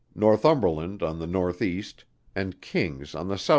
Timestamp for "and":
2.35-2.59